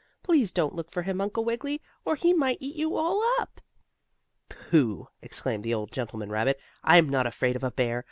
[0.23, 3.61] "Please don't look for him, Uncle Wiggily, or he might eat you all up."
[4.49, 6.59] "Pooh!" exclaimed the old gentleman rabbit.
[6.83, 7.99] "I'm not afraid of a bear.